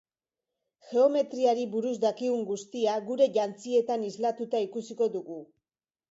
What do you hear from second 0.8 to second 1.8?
Geometriari